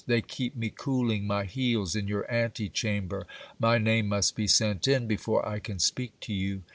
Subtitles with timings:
[0.07, 3.27] They keep me cooling my heels in your' ante chamber;
[3.59, 6.63] my name must be sent in before I can speak to you.